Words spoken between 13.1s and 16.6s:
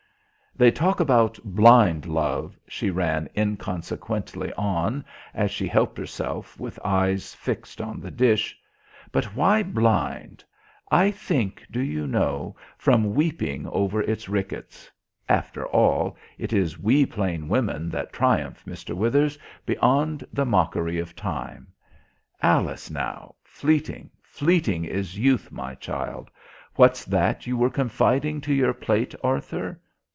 weeping over its rickets. After all, it